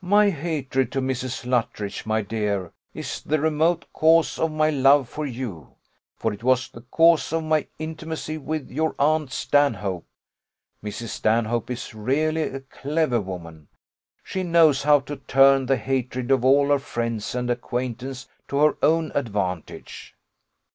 My 0.00 0.30
hatred 0.30 0.90
to 0.92 1.02
Mrs. 1.02 1.44
Luttridge, 1.44 2.06
my 2.06 2.22
dear, 2.22 2.72
is 2.94 3.20
the 3.20 3.38
remote 3.38 3.84
cause 3.92 4.38
of 4.38 4.50
my 4.50 4.70
love 4.70 5.06
for 5.06 5.26
you; 5.26 5.74
for 6.16 6.32
it 6.32 6.42
was 6.42 6.70
the 6.70 6.80
cause 6.80 7.30
of 7.30 7.44
my 7.44 7.66
intimacy 7.78 8.38
with 8.38 8.70
your 8.70 8.94
aunt 8.98 9.32
Stanhope. 9.32 10.06
Mrs. 10.82 11.08
Stanhope 11.08 11.70
is 11.70 11.94
really 11.94 12.40
a 12.44 12.60
clever 12.60 13.20
woman 13.20 13.68
she 14.24 14.42
knows 14.42 14.84
how 14.84 14.98
to 15.00 15.16
turn 15.16 15.66
the 15.66 15.76
hatred 15.76 16.30
of 16.30 16.42
all 16.42 16.68
her 16.68 16.78
friends 16.78 17.34
and 17.34 17.50
acquaintance 17.50 18.26
to 18.48 18.56
her 18.60 18.78
own 18.82 19.12
advantage. 19.14 20.16